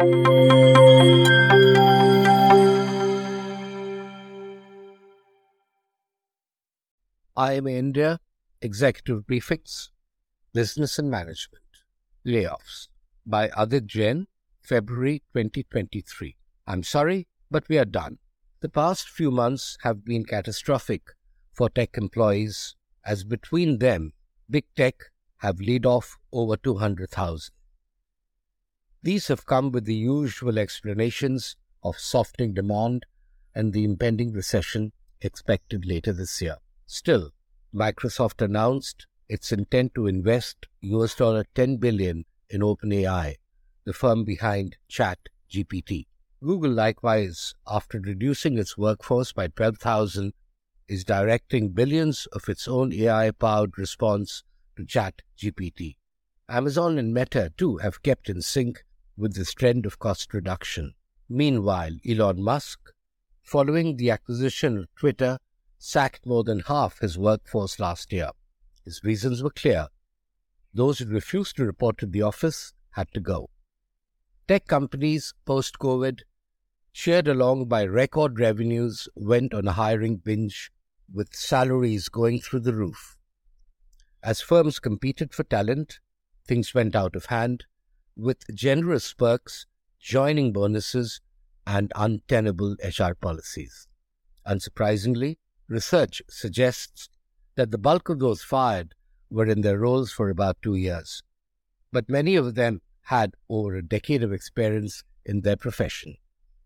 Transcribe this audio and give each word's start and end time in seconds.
IMA 0.00 0.08
India 7.36 8.18
Executive 8.62 9.26
Prefix, 9.26 9.90
Business 10.54 10.98
and 10.98 11.10
Management 11.10 11.64
Layoffs 12.26 12.88
by 13.26 13.50
Adit 13.54 13.86
Jain, 13.86 14.26
February 14.62 15.22
2023. 15.34 16.34
I'm 16.66 16.82
sorry, 16.82 17.28
but 17.50 17.68
we 17.68 17.76
are 17.76 17.84
done. 17.84 18.20
The 18.60 18.70
past 18.70 19.06
few 19.06 19.30
months 19.30 19.76
have 19.82 20.02
been 20.02 20.24
catastrophic 20.24 21.02
for 21.52 21.68
tech 21.68 21.98
employees, 21.98 22.74
as 23.04 23.24
between 23.24 23.80
them, 23.80 24.14
big 24.48 24.64
tech 24.74 24.94
have 25.40 25.60
laid 25.60 25.84
off 25.84 26.16
over 26.32 26.56
200,000. 26.56 27.52
These 29.02 29.28
have 29.28 29.46
come 29.46 29.72
with 29.72 29.86
the 29.86 29.94
usual 29.94 30.58
explanations 30.58 31.56
of 31.82 31.98
softening 31.98 32.52
demand 32.52 33.06
and 33.54 33.72
the 33.72 33.82
impending 33.82 34.32
recession 34.32 34.92
expected 35.22 35.86
later 35.86 36.12
this 36.12 36.42
year. 36.42 36.56
Still, 36.86 37.30
Microsoft 37.74 38.42
announced 38.42 39.06
its 39.26 39.52
intent 39.52 39.94
to 39.94 40.06
invest 40.06 40.66
US 40.82 41.14
dollar 41.14 41.46
10 41.54 41.78
billion 41.78 42.26
in 42.50 42.60
OpenAI, 42.60 43.36
the 43.84 43.94
firm 43.94 44.24
behind 44.24 44.76
ChatGPT. 44.90 46.06
Google 46.42 46.72
likewise, 46.72 47.54
after 47.66 48.00
reducing 48.00 48.58
its 48.58 48.76
workforce 48.76 49.32
by 49.32 49.48
12,000, 49.48 50.34
is 50.88 51.04
directing 51.04 51.70
billions 51.70 52.26
of 52.32 52.50
its 52.50 52.68
own 52.68 52.92
AI-powered 52.92 53.78
response 53.78 54.44
to 54.76 54.84
ChatGPT. 54.84 55.96
Amazon 56.50 56.98
and 56.98 57.14
Meta 57.14 57.52
too 57.56 57.78
have 57.78 58.02
kept 58.02 58.28
in 58.28 58.42
sync 58.42 58.84
with 59.20 59.34
this 59.34 59.52
trend 59.52 59.86
of 59.86 59.98
cost 59.98 60.32
reduction. 60.32 60.94
Meanwhile, 61.28 61.92
Elon 62.08 62.42
Musk, 62.42 62.78
following 63.42 63.96
the 63.96 64.10
acquisition 64.10 64.78
of 64.78 64.94
Twitter, 64.96 65.38
sacked 65.78 66.26
more 66.26 66.42
than 66.42 66.60
half 66.60 66.98
his 67.00 67.18
workforce 67.18 67.78
last 67.78 68.12
year. 68.12 68.30
His 68.84 69.00
reasons 69.04 69.42
were 69.42 69.50
clear. 69.50 69.88
Those 70.72 70.98
who 70.98 71.06
refused 71.06 71.56
to 71.56 71.64
report 71.64 71.98
to 71.98 72.06
the 72.06 72.22
office 72.22 72.72
had 72.92 73.08
to 73.12 73.20
go. 73.20 73.50
Tech 74.48 74.66
companies 74.66 75.34
post 75.44 75.78
COVID, 75.78 76.20
cheered 76.92 77.28
along 77.28 77.66
by 77.66 77.84
record 77.84 78.40
revenues, 78.40 79.08
went 79.14 79.54
on 79.54 79.68
a 79.68 79.72
hiring 79.72 80.16
binge 80.16 80.72
with 81.12 81.34
salaries 81.34 82.08
going 82.08 82.40
through 82.40 82.60
the 82.60 82.74
roof. 82.74 83.16
As 84.22 84.40
firms 84.40 84.78
competed 84.78 85.34
for 85.34 85.44
talent, 85.44 85.98
things 86.46 86.74
went 86.74 86.96
out 86.96 87.14
of 87.14 87.26
hand, 87.26 87.64
with 88.16 88.54
generous 88.54 89.12
perks, 89.12 89.66
joining 89.98 90.52
bonuses, 90.52 91.20
and 91.66 91.92
untenable 91.94 92.76
HR 92.82 93.14
policies. 93.14 93.86
Unsurprisingly, 94.46 95.36
Research 95.70 96.20
suggests 96.28 97.08
that 97.54 97.70
the 97.70 97.78
bulk 97.78 98.08
of 98.08 98.18
those 98.18 98.42
fired 98.42 98.92
were 99.30 99.46
in 99.46 99.60
their 99.60 99.78
roles 99.78 100.10
for 100.10 100.28
about 100.28 100.60
two 100.62 100.74
years, 100.74 101.22
but 101.92 102.08
many 102.08 102.34
of 102.34 102.56
them 102.56 102.82
had 103.02 103.34
over 103.48 103.76
a 103.76 103.86
decade 103.86 104.24
of 104.24 104.32
experience 104.32 105.04
in 105.24 105.42
their 105.42 105.56
profession. 105.56 106.16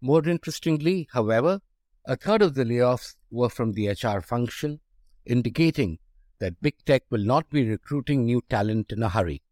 More 0.00 0.26
interestingly, 0.26 1.06
however, 1.12 1.60
a 2.06 2.16
third 2.16 2.40
of 2.40 2.54
the 2.54 2.64
layoffs 2.64 3.16
were 3.30 3.50
from 3.50 3.72
the 3.72 3.88
HR 3.88 4.22
function, 4.22 4.80
indicating 5.26 5.98
that 6.38 6.62
big 6.62 6.82
tech 6.86 7.02
will 7.10 7.24
not 7.24 7.50
be 7.50 7.68
recruiting 7.68 8.24
new 8.24 8.42
talent 8.48 8.90
in 8.90 9.02
a 9.02 9.10
hurry. 9.10 9.42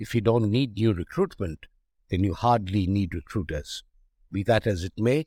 If 0.00 0.14
you 0.14 0.22
don't 0.22 0.50
need 0.50 0.76
new 0.76 0.94
recruitment, 0.94 1.66
then 2.08 2.24
you 2.24 2.32
hardly 2.32 2.86
need 2.86 3.14
recruiters. 3.14 3.84
Be 4.32 4.42
that 4.44 4.66
as 4.66 4.82
it 4.82 4.94
may, 4.96 5.26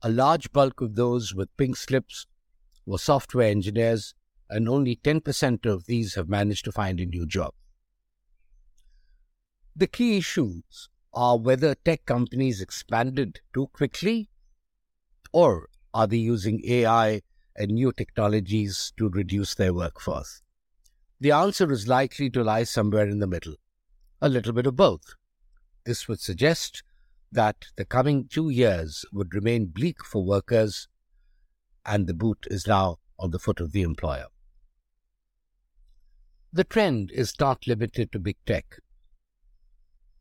a 0.00 0.08
large 0.08 0.52
bulk 0.52 0.80
of 0.80 0.94
those 0.94 1.34
with 1.34 1.56
pink 1.56 1.76
slips 1.76 2.28
were 2.86 2.98
software 2.98 3.48
engineers, 3.48 4.14
and 4.48 4.68
only 4.68 4.94
10% 4.94 5.66
of 5.66 5.86
these 5.86 6.14
have 6.14 6.28
managed 6.28 6.64
to 6.66 6.70
find 6.70 7.00
a 7.00 7.06
new 7.06 7.26
job. 7.26 7.52
The 9.74 9.88
key 9.88 10.18
issues 10.18 10.88
are 11.12 11.36
whether 11.36 11.74
tech 11.74 12.06
companies 12.06 12.60
expanded 12.60 13.40
too 13.52 13.70
quickly 13.72 14.28
or 15.32 15.68
are 15.92 16.06
they 16.06 16.18
using 16.18 16.62
AI 16.64 17.22
and 17.56 17.72
new 17.72 17.90
technologies 17.90 18.92
to 18.98 19.08
reduce 19.08 19.56
their 19.56 19.74
workforce? 19.74 20.42
The 21.18 21.32
answer 21.32 21.72
is 21.72 21.88
likely 21.88 22.30
to 22.30 22.44
lie 22.44 22.62
somewhere 22.62 23.08
in 23.08 23.18
the 23.18 23.26
middle, 23.26 23.56
a 24.22 24.28
little 24.28 24.52
bit 24.52 24.66
of 24.66 24.76
both. 24.76 25.16
This 25.84 26.06
would 26.06 26.20
suggest 26.20 26.84
that 27.32 27.56
the 27.76 27.84
coming 27.84 28.28
two 28.28 28.50
years 28.50 29.04
would 29.12 29.34
remain 29.34 29.66
bleak 29.66 30.04
for 30.04 30.24
workers 30.24 30.86
and 31.84 32.06
the 32.06 32.14
boot 32.14 32.46
is 32.48 32.68
now 32.68 33.00
on 33.18 33.32
the 33.32 33.40
foot 33.40 33.58
of 33.58 33.72
the 33.72 33.82
employer. 33.82 34.26
The 36.52 36.62
trend 36.62 37.10
is 37.10 37.34
not 37.40 37.66
limited 37.66 38.12
to 38.12 38.20
big 38.20 38.36
tech. 38.46 38.78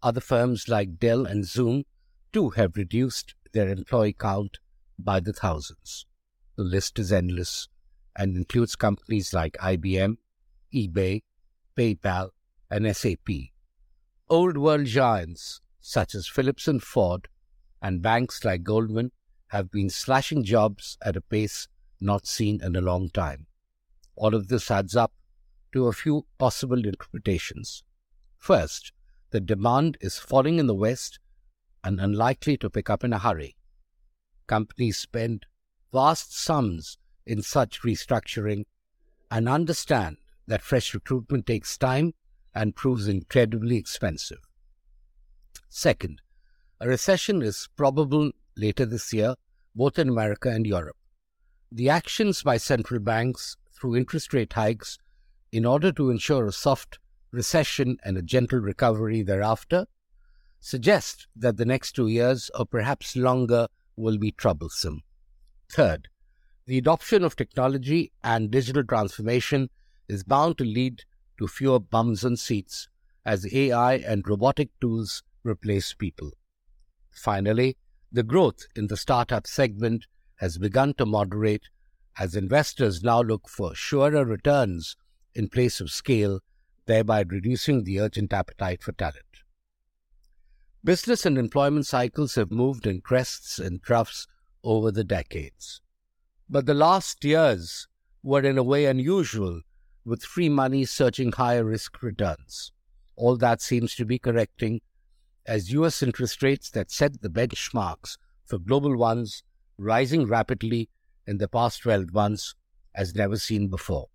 Other 0.02 0.22
firms 0.22 0.68
like 0.68 0.98
Dell 0.98 1.28
and 1.28 1.46
Zoom 1.46 1.84
too 2.34 2.50
have 2.52 2.78
reduced 2.78 3.36
their 3.54 3.70
employee 3.70 4.16
count 4.18 4.58
by 4.98 5.20
the 5.20 5.34
thousands. 5.34 6.08
The 6.56 6.64
list 6.64 6.98
is 6.98 7.12
endless 7.12 7.68
and 8.16 8.36
includes 8.36 8.76
companies 8.76 9.32
like 9.32 9.58
IBM, 9.62 10.18
eBay, 10.74 11.22
PayPal, 11.78 12.30
and 12.72 12.96
SAP. 12.96 13.52
Old 14.32 14.56
world 14.56 14.86
giants 14.86 15.60
such 15.82 16.16
as 16.16 16.26
Philips 16.26 16.66
and 16.66 16.82
Ford 16.82 17.28
and 17.82 18.02
banks 18.02 18.46
like 18.46 18.64
Goldman 18.64 19.12
have 19.48 19.70
been 19.70 19.90
slashing 19.90 20.46
jobs 20.46 20.98
at 21.04 21.18
a 21.18 21.22
pace 21.22 21.68
not 22.00 22.26
seen 22.26 22.64
in 22.64 22.78
a 22.78 22.80
long 22.80 23.10
time. 23.10 23.48
All 24.16 24.34
of 24.34 24.48
this 24.48 24.72
adds 24.72 24.96
up 24.96 25.12
to 25.74 25.88
a 25.88 25.92
few 25.92 26.28
possible 26.38 26.78
interpretations. 26.78 27.84
First, 28.38 28.94
the 29.32 29.42
demand 29.42 29.98
is 30.00 30.18
falling 30.18 30.60
in 30.60 30.68
the 30.68 30.76
West 30.76 31.20
and 31.84 32.00
unlikely 32.00 32.56
to 32.60 32.70
pick 32.70 32.90
up 32.90 33.04
in 33.04 33.12
a 33.12 33.20
hurry. 33.20 33.58
Companies 34.48 34.98
spend 34.98 35.46
vast 35.92 36.40
sums 36.40 36.98
in 37.26 37.42
such 37.42 37.82
restructuring 37.82 38.64
and 39.30 39.50
understand 39.50 40.16
that 40.48 40.62
fresh 40.62 40.94
recruitment 40.94 41.46
takes 41.46 41.78
time 41.78 42.14
and 42.54 42.76
proves 42.76 43.08
incredibly 43.08 43.78
expensive. 43.78 44.40
Second, 45.70 46.22
a 46.80 46.88
recession 46.88 47.42
is 47.42 47.70
probable 47.76 48.32
later 48.58 48.86
this 48.86 49.14
year, 49.14 49.36
both 49.76 49.98
in 49.98 50.10
America 50.10 50.50
and 50.50 50.66
Europe. 50.66 50.98
The 51.72 51.90
actions 51.90 52.44
by 52.44 52.58
central 52.58 53.00
banks 53.00 53.56
through 53.74 53.96
interest 53.96 54.34
rate 54.34 54.54
hikes 54.54 54.98
in 55.52 55.66
order 55.66 55.92
to 55.94 56.10
ensure 56.10 56.46
a 56.46 56.52
soft 56.52 57.00
recession 57.32 57.98
and 58.04 58.18
a 58.18 58.22
gentle 58.22 58.60
recovery 58.60 59.22
thereafter 59.22 59.86
suggest 60.60 61.28
that 61.36 61.58
the 61.58 61.66
next 61.66 61.94
two 61.94 62.08
years 62.08 62.52
or 62.56 62.66
perhaps 62.66 63.16
longer 63.16 63.68
will 63.96 64.18
be 64.18 64.32
troublesome. 64.32 65.02
Third, 65.70 66.10
the 66.68 66.78
adoption 66.78 67.24
of 67.24 67.36
technology 67.36 68.12
and 68.24 68.52
digital 68.52 68.84
transformation 68.84 69.70
is 70.08 70.24
bound 70.24 70.58
to 70.58 70.64
lead 70.64 71.04
to 71.42 71.48
fewer 71.48 71.80
bums 71.80 72.24
on 72.24 72.38
seats 72.38 72.88
as 73.26 73.52
AI 73.52 73.96
and 73.96 74.28
robotic 74.28 74.70
tools 74.80 75.24
replace 75.44 75.92
people. 75.92 76.30
Finally, 77.10 77.76
the 78.12 78.22
growth 78.22 78.68
in 78.76 78.86
the 78.86 78.96
startup 78.96 79.48
segment 79.48 80.06
has 80.36 80.60
begun 80.60 80.94
to 80.94 81.04
moderate 81.04 81.64
as 82.20 82.36
investors 82.36 83.02
now 83.02 83.24
look 83.24 83.50
for 83.50 83.74
surer 83.74 84.24
returns 84.24 84.96
in 85.34 85.50
place 85.50 85.82
of 85.82 85.90
scale, 85.90 86.42
thereby 86.86 87.24
reducing 87.28 87.86
the 87.86 88.00
urgent 88.00 88.32
appetite 88.32 88.84
for 88.84 88.92
talent. 88.92 89.26
Business 90.84 91.26
and 91.26 91.40
employment 91.40 91.88
cycles 91.88 92.36
have 92.36 92.52
moved 92.52 92.86
in 92.86 93.02
crests 93.02 93.58
and 93.58 93.82
troughs 93.82 94.28
over 94.64 94.92
the 94.92 95.04
decades. 95.04 95.82
But 96.48 96.68
the 96.68 96.76
last 96.76 97.24
years 97.26 97.88
were 98.22 98.42
in 98.42 98.60
a 98.60 98.64
way 98.64 98.86
unusual, 98.86 99.62
with 100.06 100.24
free 100.24 100.50
money 100.50 100.86
searching 100.86 101.32
higher 101.32 101.64
risk 101.64 102.02
returns. 102.02 102.72
All 103.16 103.38
that 103.38 103.62
seems 103.62 103.96
to 103.96 104.06
be 104.06 104.20
correcting 104.20 104.82
as 105.46 105.72
US 105.72 106.02
interest 106.02 106.42
rates 106.44 106.70
that 106.72 106.92
set 106.92 107.22
the 107.22 107.30
benchmarks 107.30 108.18
for 108.46 108.58
global 108.58 108.98
ones 108.98 109.44
rising 109.78 110.26
rapidly 110.26 110.90
in 111.26 111.38
the 111.38 111.48
past 111.48 111.82
12 111.82 112.14
months 112.14 112.56
as 112.96 113.16
never 113.16 113.38
seen 113.38 113.68
before. 113.68 114.08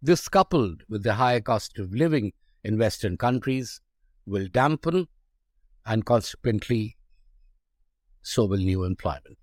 This, 0.00 0.28
coupled 0.28 0.82
with 0.88 1.02
the 1.02 1.14
higher 1.14 1.40
cost 1.40 1.78
of 1.78 1.92
living 1.92 2.32
in 2.62 2.78
Western 2.78 3.16
countries, 3.16 3.80
will 4.26 4.46
dampen 4.46 5.08
and 5.84 6.04
consequently 6.04 6.96
so 8.22 8.44
will 8.44 8.58
new 8.58 8.84
employment. 8.84 9.38